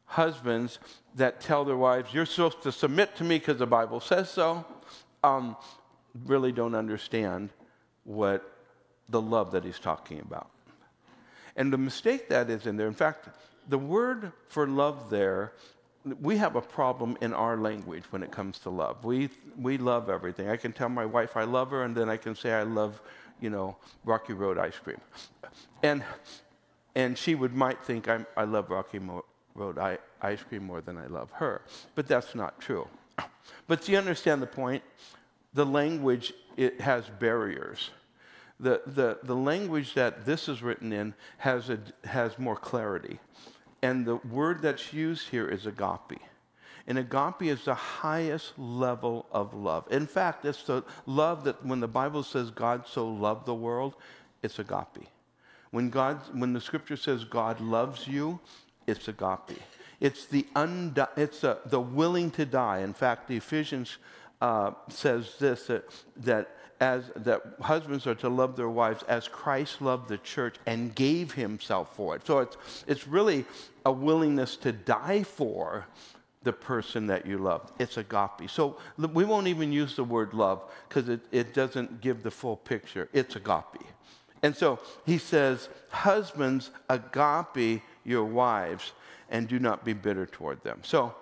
[0.06, 0.80] husbands
[1.16, 4.66] that tell their wives, you're supposed to submit to me because the Bible says so,
[5.24, 5.58] um,
[6.26, 7.50] really don't understand
[8.04, 8.50] what
[9.10, 10.50] the love that he's talking about.
[11.56, 13.30] And the mistake that is in there, in fact,
[13.70, 15.54] the word for love there,
[16.22, 19.04] we have a problem in our language when it comes to love.
[19.04, 20.50] We, we love everything.
[20.50, 23.02] I can tell my wife I love her, and then I can say I love,
[23.40, 25.00] you know, Rocky Road ice cream.
[25.82, 26.04] And,
[26.94, 30.82] and she would might think I'm, I love Rocky Mo- Road I, ice cream more
[30.82, 31.62] than I love her.
[31.96, 32.88] But that's not true.
[33.68, 34.84] But do you understand the point?
[35.54, 37.90] The language, it has barriers
[38.60, 43.20] the, the, the language that this is written in has, a, has more clarity.
[43.82, 46.20] And the word that's used here is agape.
[46.88, 49.86] And agape is the highest level of love.
[49.92, 53.96] In fact, it's the love that when the Bible says God so loved the world,
[54.44, 55.08] it's agape.
[55.72, 58.40] When, God, when the scripture says God loves you,
[58.88, 59.60] it's agape.
[60.00, 62.80] It's the, undi- it's the willing to die.
[62.80, 63.98] In fact, the Ephesians
[64.42, 65.86] uh, says this that,
[66.18, 70.94] that as that husbands are to love their wives as Christ loved the church and
[70.94, 72.26] gave himself for it.
[72.26, 72.58] So it's,
[72.88, 73.46] it's really
[73.86, 75.86] a willingness to die for
[76.44, 77.72] the person that you love.
[77.80, 78.50] It's agape.
[78.50, 82.58] So we won't even use the word love because it, it doesn't give the full
[82.58, 83.10] picture.
[83.14, 83.84] It's agape.
[84.44, 88.92] And so he says, Husbands, agape your wives
[89.30, 90.80] and do not be bitter toward them.
[90.84, 91.16] So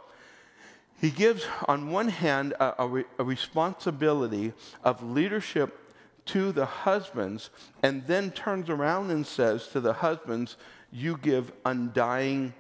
[1.04, 5.80] he gives, on one hand, a, a, re, a responsibility of leadership
[6.28, 7.50] to the husbands
[7.84, 10.56] and then turns around and says to the husbands,
[10.92, 12.54] You give undying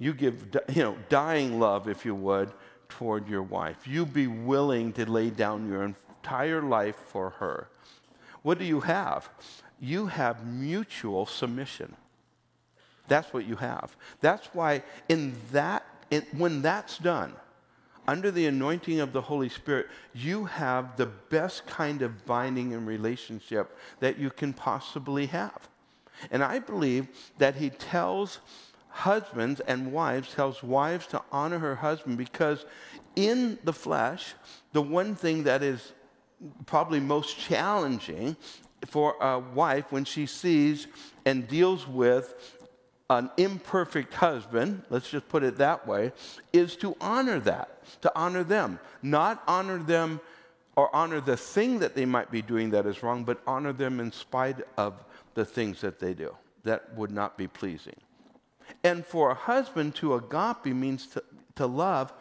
[0.00, 2.50] you give, you know, dying love, if you would,
[2.88, 3.86] toward your wife.
[3.86, 7.68] You be willing to lay down your entire life for her.
[8.42, 9.28] What do you have?
[9.78, 11.94] You have mutual submission.
[13.08, 13.94] That's what you have.
[14.20, 17.34] That's why, in that, in, when that's done,
[18.06, 22.86] under the anointing of the Holy Spirit, you have the best kind of binding and
[22.86, 25.68] relationship that you can possibly have.
[26.30, 27.08] And I believe
[27.38, 28.40] that he tells
[28.88, 32.66] husbands and wives, tells wives to honor her husband because
[33.16, 34.34] in the flesh,
[34.72, 35.92] the one thing that is
[36.66, 38.36] probably most challenging
[38.86, 40.86] for a wife when she sees
[41.24, 42.56] and deals with
[43.10, 46.12] an imperfect husband, let's just put it that way,
[46.52, 48.78] is to honor that, to honor them.
[49.02, 50.20] Not honor them
[50.76, 53.98] or honor the thing that they might be doing that is wrong, but honor them
[53.98, 57.96] in spite of the things that they do that would not be pleasing.
[58.84, 61.24] And for a husband to agape means to,
[61.56, 62.12] to love.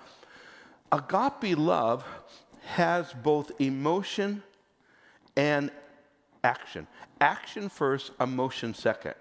[0.91, 2.03] Agape love
[2.65, 4.41] has both emotion
[5.37, 5.69] and
[6.43, 6.87] action.
[7.21, 9.13] Action first, emotion second.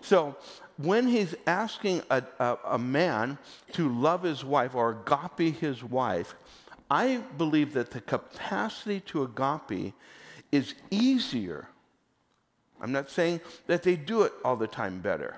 [0.00, 0.36] So
[0.82, 3.38] when he's asking a, a, a, man
[3.72, 6.34] to love his wife or agape his wife,
[6.90, 9.94] I believe that the capacity to agape
[10.50, 11.68] is easier.
[12.80, 15.36] I'm not saying that they do it all the time better.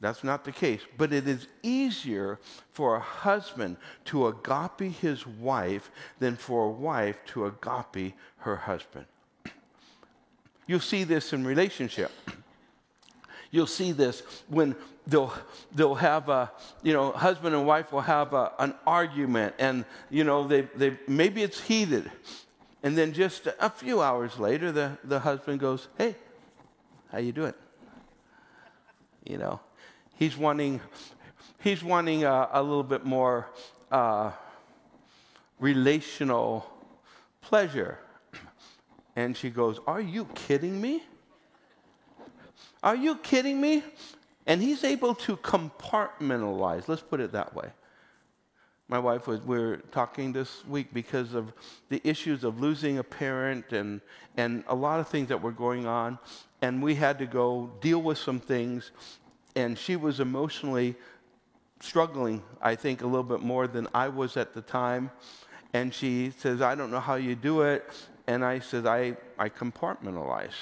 [0.00, 0.82] That's not the case.
[0.98, 2.38] But it is easier
[2.72, 9.06] for a husband to agape his wife than for a wife to agape her husband.
[10.66, 12.12] You'll see this in relationship.
[13.50, 15.32] You'll see this when they'll,
[15.74, 16.50] they'll have a,
[16.82, 20.98] you know, husband and wife will have a, an argument and, you know, they, they,
[21.06, 22.10] maybe it's heated.
[22.82, 26.16] And then just a few hours later, the, the husband goes, hey,
[27.10, 27.54] how you doing?
[29.24, 29.60] You know,
[30.14, 30.80] he's wanting,
[31.62, 33.48] he's wanting a, a little bit more
[33.90, 34.32] uh,
[35.58, 36.70] relational
[37.40, 37.98] pleasure.
[39.14, 41.02] And she goes, Are you kidding me?
[42.86, 43.82] Are you kidding me?
[44.46, 47.68] And he's able to compartmentalize, let's put it that way.
[48.86, 51.52] My wife was, we were talking this week because of
[51.88, 54.00] the issues of losing a parent and,
[54.36, 56.20] and a lot of things that were going on.
[56.62, 58.92] And we had to go deal with some things
[59.56, 60.94] and she was emotionally
[61.80, 65.10] struggling, I think, a little bit more than I was at the time.
[65.72, 67.84] And she says, I don't know how you do it.
[68.28, 70.54] And I said, I, I compartmentalize.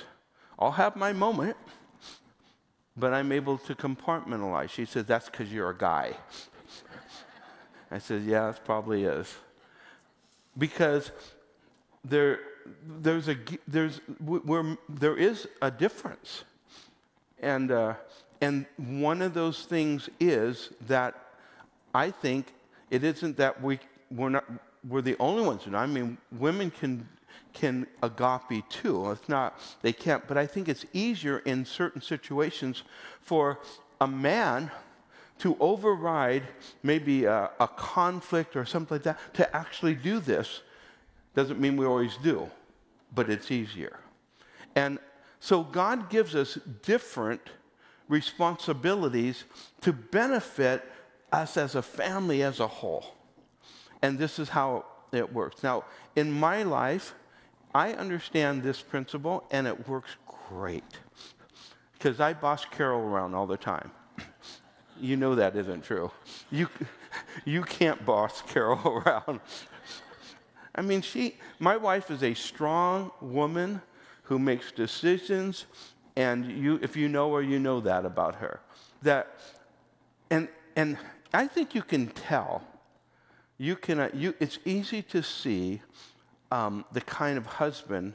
[0.59, 1.59] I'll have my moment,
[2.97, 4.71] but I'm able to compartmentalize.
[4.71, 6.15] She said, That's because you're a guy.
[7.91, 9.35] I said, Yeah, it probably is.
[10.57, 11.11] Because
[12.05, 12.41] there,
[13.01, 16.45] there's a, there's, we're, there is a difference.
[17.41, 17.95] And, uh,
[18.41, 21.15] and one of those things is that
[21.95, 22.53] I think
[22.91, 23.81] it isn't that we,
[24.11, 24.45] we're, not,
[24.89, 25.63] we're the only ones.
[25.73, 27.09] I mean, women can,
[27.55, 29.11] can agape too.
[29.11, 32.83] It's not, they can't, but I think it's easier in certain situations
[33.21, 33.61] for
[34.01, 34.71] a man
[35.39, 36.43] to override
[36.83, 40.61] maybe a, a, conflict or something like that, to actually do this.
[41.35, 42.51] Doesn't mean we always do,
[43.15, 43.99] but it's easier.
[44.77, 44.99] And
[45.41, 47.41] so God gives us different
[48.09, 49.45] responsibilities
[49.81, 50.85] to benefit
[51.33, 53.05] us as a family as a whole.
[54.03, 55.63] And this is how it works.
[55.63, 57.15] Now, in my life,
[57.75, 60.17] I understand this principle and it works
[60.49, 60.85] great
[61.95, 63.91] because I boss Carol around all the time.
[65.01, 66.13] You know that isn't true.
[66.53, 66.69] You,
[67.45, 69.41] you can't boss Carol around.
[70.75, 73.83] I mean, she, my wife is a strong woman
[74.25, 75.67] who makes decisions
[76.17, 78.61] and you, if you know her, you know that about her.
[79.03, 79.35] That,
[80.31, 80.47] and,
[80.77, 80.97] and
[81.33, 82.63] I think you can tell.
[83.59, 85.83] You can, uh, you, it's easy to see
[86.55, 88.15] um, the kind of husband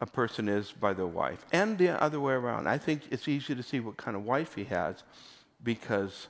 [0.00, 2.68] a person is by their wife, and the other way around.
[2.68, 5.02] I think it's easy to see what kind of wife he has
[5.64, 6.28] because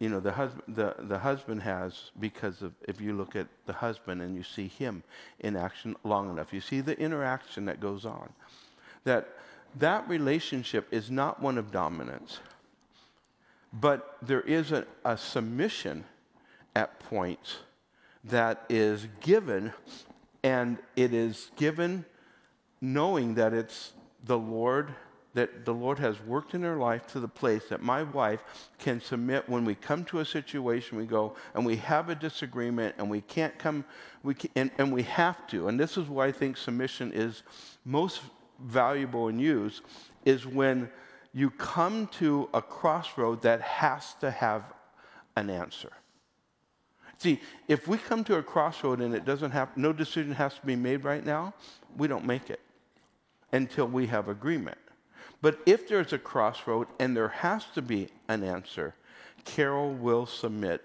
[0.00, 3.72] you know, the husband, the, the husband has because of, if you look at the
[3.72, 5.04] husband and you see him
[5.38, 8.28] in action long enough, you see the interaction that goes on.
[9.04, 9.28] That
[9.78, 12.40] that relationship is not one of dominance,
[13.72, 16.04] but there is a, a submission
[16.74, 17.58] at points
[18.24, 19.72] that is given,
[20.42, 22.04] and it is given
[22.80, 23.92] knowing that it's
[24.24, 24.94] the Lord
[25.34, 28.40] that the Lord has worked in her life to the place that my wife
[28.78, 32.94] can submit when we come to a situation, we go and we have a disagreement
[32.98, 33.84] and we can't come,
[34.22, 35.68] we can, and, and we have to.
[35.68, 37.42] And this is why I think submission is
[37.84, 38.20] most
[38.60, 39.82] valuable and used,
[40.24, 40.90] is when
[41.32, 44.64] you come to a crossroad that has to have
[45.34, 45.92] an answer.
[47.22, 50.66] See, if we come to a crossroad and it doesn't have, no decision has to
[50.66, 51.54] be made right now,
[51.96, 52.58] we don't make it
[53.52, 54.78] until we have agreement.
[55.40, 58.96] But if there's a crossroad and there has to be an answer,
[59.44, 60.82] Carol will submit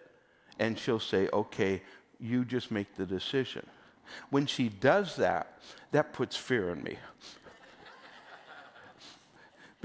[0.59, 1.81] and she'll say, okay,
[2.19, 3.65] you just make the decision.
[4.29, 5.57] When she does that,
[5.91, 6.97] that puts fear in me.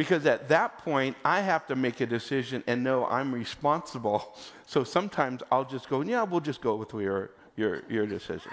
[0.02, 4.36] Because at that point, I have to make a decision and know I'm responsible.
[4.66, 8.50] So sometimes I'll just go, yeah, we'll just go with your, your, your decision.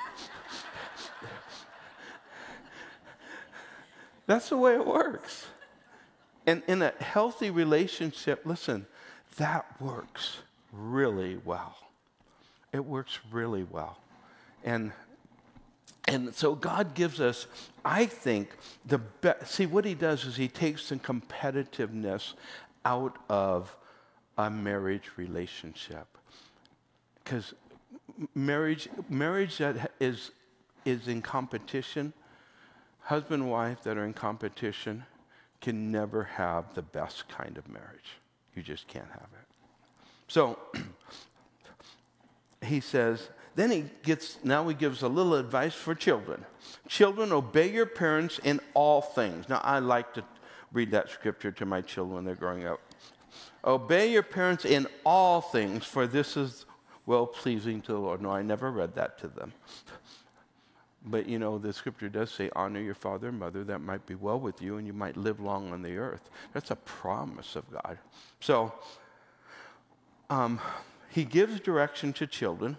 [4.27, 5.45] That's the way it works.
[6.45, 8.85] And in a healthy relationship, listen,
[9.37, 10.39] that works
[10.73, 11.77] really well.
[12.73, 13.97] It works really well.
[14.65, 14.91] And
[16.09, 17.45] and so God gives us,
[17.85, 18.49] I think,
[18.85, 19.51] the best.
[19.51, 22.33] See, what He does is He takes the competitiveness
[22.83, 23.75] out of
[24.37, 26.07] a marriage relationship.
[27.23, 27.53] Because
[28.33, 30.31] marriage, marriage that is,
[30.83, 32.13] is in competition,
[33.01, 35.03] husband and wife that are in competition,
[35.61, 38.17] can never have the best kind of marriage.
[38.55, 39.47] You just can't have it.
[40.27, 40.57] So
[42.65, 43.29] he says,
[43.59, 46.45] then he gets, now he gives a little advice for children.
[46.87, 49.49] Children, obey your parents in all things.
[49.49, 50.23] Now, I like to
[50.71, 52.79] read that scripture to my children when they're growing up.
[53.65, 56.65] Obey your parents in all things, for this is
[57.05, 58.21] well pleasing to the Lord.
[58.21, 59.51] No, I never read that to them.
[61.05, 64.15] But you know, the scripture does say, honor your father and mother, that might be
[64.15, 66.29] well with you and you might live long on the earth.
[66.53, 67.97] That's a promise of God.
[68.39, 68.73] So,
[70.29, 70.61] um,
[71.09, 72.77] he gives direction to children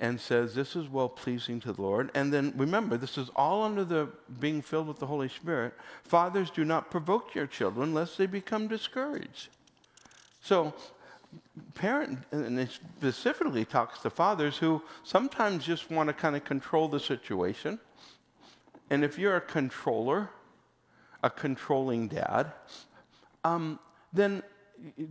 [0.00, 2.10] and says, This is well pleasing to the Lord.
[2.14, 4.08] And then remember, this is all under the
[4.40, 5.74] being filled with the Holy Spirit.
[6.04, 9.48] Fathers, do not provoke your children lest they become discouraged.
[10.40, 10.72] So
[11.74, 16.88] parent, and it specifically talks to fathers who sometimes just want to kind of control
[16.88, 17.78] the situation.
[18.90, 20.30] And if you're a controller,
[21.22, 22.52] a controlling dad,
[23.44, 23.78] um,
[24.12, 24.42] then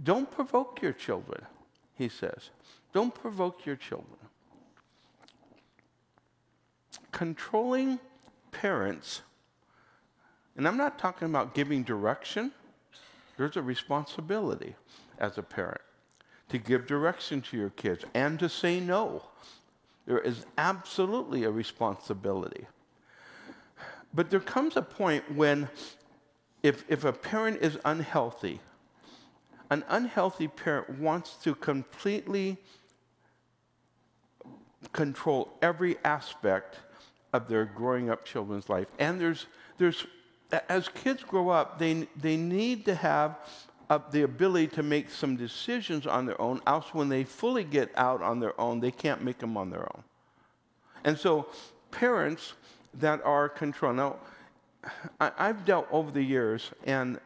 [0.04, 1.46] don't provoke your children,
[1.96, 2.50] he says.
[2.94, 4.18] Don't provoke your children.
[7.18, 7.99] Controlling
[8.51, 9.22] parents,
[10.55, 12.51] and I'm not talking about giving direction,
[13.38, 14.76] there's a responsibility
[15.18, 15.82] as a parent
[16.49, 19.24] to give direction to your kids and to say no.
[20.05, 22.68] There is absolutely a responsibility.
[24.13, 25.70] But there comes a point when,
[26.61, 28.61] if, if a parent is unhealthy,
[29.72, 32.57] an unhealthy parent wants to completely
[34.93, 36.78] control every aspect
[37.38, 38.88] of their growing up children's life.
[39.00, 39.46] And there's,
[39.78, 40.06] there's
[40.70, 43.38] as kids grow up, they, they need to have
[43.90, 47.90] uh, the ability to make some decisions on their own, else when they fully get
[47.96, 50.04] out on their own, they can't make them on their own.
[51.04, 51.48] And so
[51.92, 52.54] parents
[52.96, 53.94] that are control.
[53.94, 54.18] Now,
[55.20, 57.20] I, I've dealt over the years, and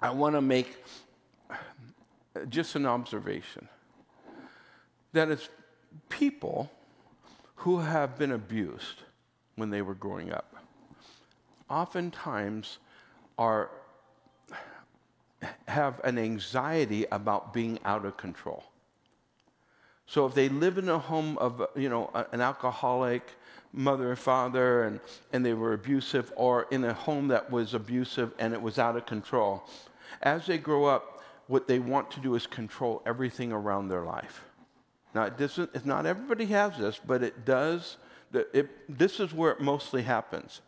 [0.00, 0.84] I want to make
[2.48, 3.68] just an observation
[5.12, 5.48] that it's
[6.08, 6.70] people
[7.56, 9.02] who have been abused
[9.56, 10.54] when they were growing up
[11.74, 12.78] oftentimes
[13.38, 13.70] are
[15.66, 18.64] have an anxiety about being out of control.
[20.06, 23.28] So if they live in a home of, you know, an alcoholic
[23.72, 25.00] mother and father and,
[25.32, 28.96] and they were abusive, or in a home that was abusive and it was out
[28.96, 29.64] of control,
[30.22, 34.44] as they grow up, what they want to do is control everything around their life.
[35.14, 37.96] Now, it's not everybody has this, but it does.
[38.32, 40.60] It, this is where it mostly happens.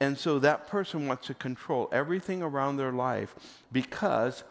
[0.00, 3.34] And so that person wants to control everything around their life
[3.70, 4.42] because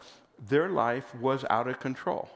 [0.48, 2.30] their life was out of control.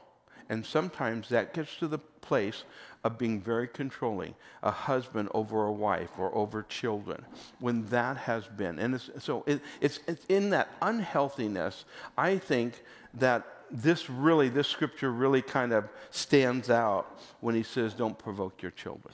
[0.49, 2.63] And sometimes that gets to the place
[3.03, 7.25] of being very controlling, a husband over a wife or over children,
[7.59, 8.79] when that has been.
[8.79, 11.85] And so it, it's, it's in that unhealthiness,
[12.17, 12.83] I think,
[13.15, 18.61] that this really, this scripture really kind of stands out when he says, Don't provoke
[18.61, 19.13] your children.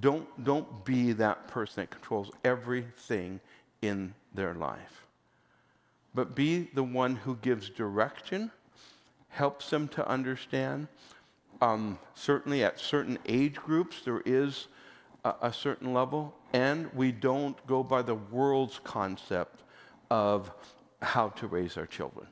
[0.00, 3.40] Don't, don't be that person that controls everything
[3.82, 5.06] in their life.
[6.14, 8.50] But be the one who gives direction,
[9.28, 10.88] helps them to understand.
[11.60, 14.68] Um, certainly, at certain age groups, there is
[15.24, 19.62] a, a certain level, and we don't go by the world's concept
[20.10, 20.50] of
[21.00, 22.26] how to raise our children.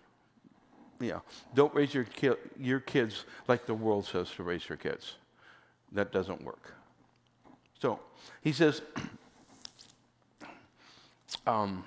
[1.01, 1.23] You know,
[1.55, 5.15] don't raise your, ki- your kids like the world says to raise your kids.
[5.93, 6.75] That doesn't work.
[7.81, 7.99] So
[8.43, 8.83] he says,
[11.47, 11.85] um,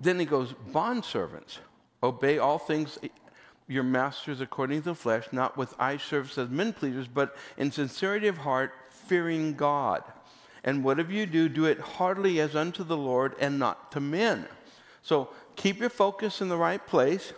[0.00, 1.58] then he goes, bondservants,
[2.02, 2.98] obey all things
[3.66, 7.70] your masters according to the flesh, not with eye service as men pleasers, but in
[7.70, 10.02] sincerity of heart, fearing God.
[10.62, 14.46] And whatever you do, do it heartily as unto the Lord and not to men.
[15.02, 17.32] So keep your focus in the right place,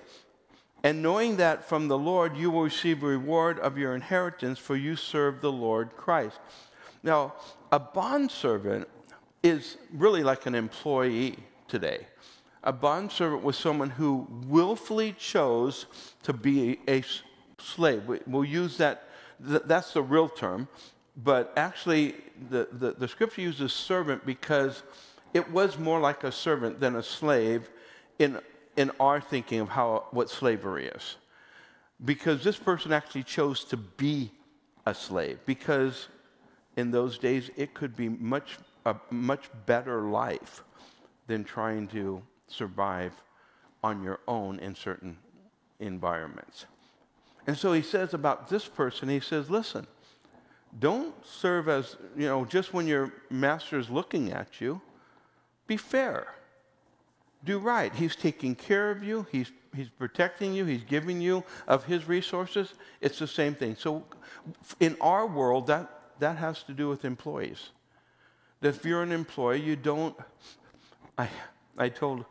[0.83, 4.77] and knowing that from the Lord you will receive a reward of your inheritance, for
[4.77, 6.39] you serve the Lord Christ.
[7.03, 7.35] Now,
[7.73, 8.89] a bondservant
[9.43, 12.07] is really like an employee today.
[12.63, 15.87] A bondservant was someone who willfully chose
[16.25, 17.03] to be a
[17.59, 18.03] slave.
[18.27, 19.05] We'll use that,
[19.39, 20.69] that's the real term,
[21.17, 22.17] but actually,
[22.51, 24.83] the, the, the scripture uses servant because
[25.33, 27.71] it was more like a servant than a slave
[28.19, 28.39] in,
[28.77, 31.17] in our thinking of how, what slavery is.
[32.05, 34.31] Because this person actually chose to be
[34.85, 36.09] a slave, because
[36.77, 40.63] in those days, it could be much, a much better life
[41.27, 43.13] than trying to survive
[43.83, 45.17] on your own in certain
[45.81, 46.67] environments.
[47.47, 49.87] And so he says about this person, he says, listen,
[50.79, 54.81] don't serve as, you know, just when your master is looking at you,
[55.67, 56.35] be fair.
[57.45, 57.95] Do right.
[57.95, 62.75] He's taking care of you, he's, he's protecting you, he's giving you of his resources.
[63.01, 63.77] It's the same thing.
[63.79, 64.05] So
[64.81, 67.71] in our world, that that has to do with employees.
[68.61, 70.17] That if you're an employee, you don't.
[71.19, 71.29] I,
[71.77, 72.25] I told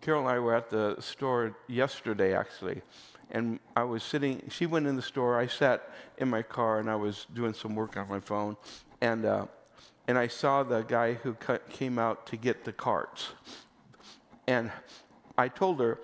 [0.00, 2.82] Carol and I were at the store yesterday, actually,
[3.30, 4.42] and I was sitting.
[4.50, 5.38] She went in the store.
[5.38, 8.56] I sat in my car and I was doing some work on my phone,
[9.00, 9.46] and uh,
[10.08, 13.28] and I saw the guy who cut, came out to get the carts,
[14.46, 14.70] and
[15.36, 15.98] I told her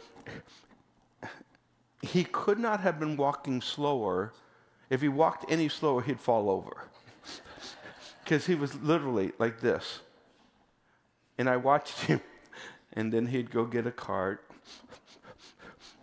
[2.03, 4.33] he could not have been walking slower
[4.89, 6.85] if he walked any slower, he'd fall over.
[8.23, 10.01] Because he was literally like this.
[11.39, 12.21] And I watched him,
[12.93, 14.45] and then he'd go get a cart.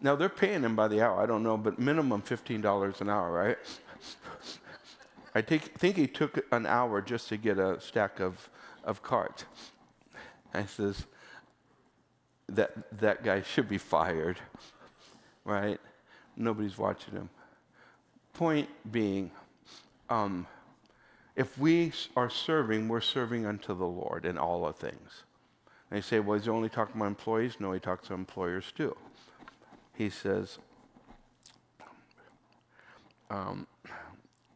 [0.01, 3.31] Now they're paying him by the hour, I don't know, but minimum $15 an hour,
[3.31, 3.57] right?
[5.33, 8.49] I take, think he took an hour just to get a stack of,
[8.83, 9.45] of carts.
[10.53, 11.05] I says,
[12.55, 14.39] that, that guy should be fired,
[15.45, 15.79] right?
[16.35, 17.29] Nobody's watching him.
[18.33, 19.31] Point being,
[20.09, 20.47] um,
[21.35, 25.23] if we are serving, we're serving unto the Lord in all of things.
[25.89, 27.57] And you say, well, he's only talking about employees?
[27.59, 28.95] No, he talks to employers too.
[29.95, 30.57] He says,
[33.29, 33.67] um,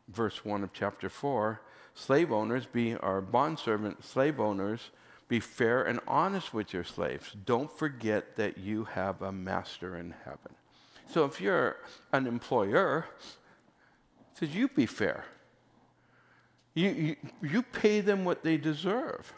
[0.08, 1.62] verse 1 of chapter 4
[1.94, 4.92] slave owners be our bondservant slave owners
[5.28, 10.14] be fair and honest with your slaves don't forget that you have a master in
[10.24, 10.56] heaven
[11.08, 11.78] so if you're
[12.12, 13.06] an employer
[14.38, 15.26] says, You be fair.
[16.74, 19.34] You, you, you pay them what they deserve.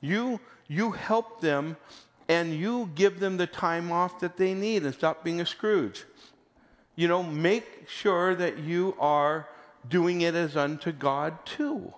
[0.00, 1.76] You, you help them
[2.28, 6.04] and you give them the time off that they need and stop being a Scrooge.
[6.94, 9.48] You know, make sure that you are
[9.88, 11.92] doing it as unto God too.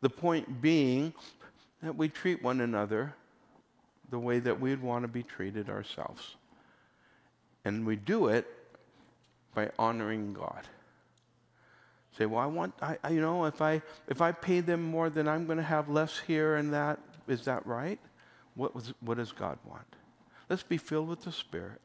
[0.00, 1.14] The point being
[1.82, 3.14] that we treat one another
[4.10, 6.36] the way that we'd want to be treated ourselves.
[7.64, 8.46] And we do it
[9.54, 10.62] by honoring God.
[12.18, 15.10] Say, well, I want, I, I, you know, if I, if I pay them more,
[15.10, 16.98] then I'm going to have less here and that.
[17.28, 18.00] Is that right?
[18.54, 19.86] What, was, what does God want?
[20.48, 21.80] Let's be filled with the Spirit.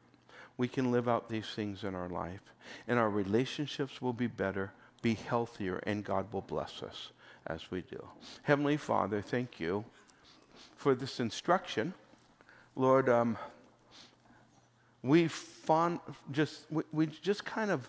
[0.56, 2.40] We can live out these things in our life,
[2.88, 4.72] and our relationships will be better,
[5.02, 7.12] be healthier, and God will bless us
[7.46, 8.04] as we do.
[8.42, 9.84] Heavenly Father, thank you
[10.76, 11.94] for this instruction.
[12.74, 13.38] Lord, um,
[15.02, 16.00] we fond,
[16.32, 17.88] just, we, we just kind of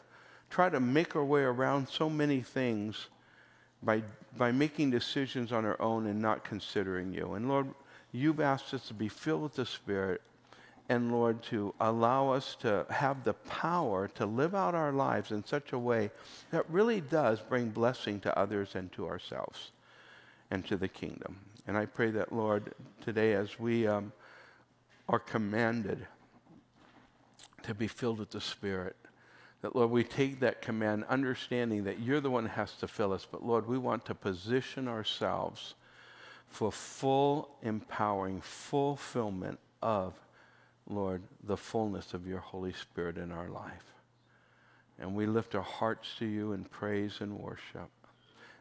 [0.49, 3.08] try to make our way around so many things
[3.84, 4.03] by,
[4.38, 7.34] by making decisions on our own and not considering you.
[7.34, 7.68] And Lord,
[8.12, 10.22] you've asked us to be filled with the Spirit
[10.89, 15.43] and Lord, to allow us to have the power to live out our lives in
[15.45, 16.11] such a way
[16.51, 19.71] that really does bring blessing to others and to ourselves
[20.49, 21.38] and to the kingdom.
[21.67, 24.13] And I pray that, Lord, today as we um,
[25.09, 26.07] are commanded
[27.63, 28.95] to be filled with the Spirit.
[29.61, 33.11] That, Lord, we take that command, understanding that you're the one who has to fill
[33.11, 33.27] us.
[33.29, 35.73] But, Lord, we want to position ourselves
[36.47, 40.13] for full empowering, fulfillment of,
[40.89, 43.93] Lord, the fullness of your Holy Spirit in our life.
[44.99, 47.89] And we lift our hearts to you in praise and worship.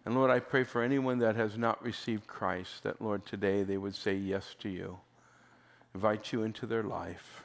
[0.05, 3.77] And Lord, I pray for anyone that has not received Christ, that, Lord, today they
[3.77, 4.99] would say yes to you,
[5.95, 7.45] invite you into their life.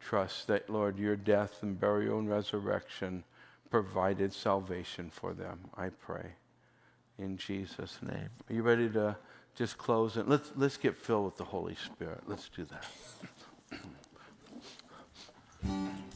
[0.00, 3.24] Trust that, Lord, your death and burial and resurrection
[3.70, 5.60] provided salvation for them.
[5.76, 6.32] I pray.
[7.18, 8.28] In Jesus' name.
[8.50, 9.16] Are you ready to
[9.54, 12.22] just close And Let's, let's get filled with the Holy Spirit.
[12.26, 12.84] Let's do that.
[13.72, 16.11] あっ。